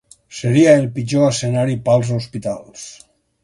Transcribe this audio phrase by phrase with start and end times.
[0.37, 2.91] Seria el pitjor escenari per als hospitals.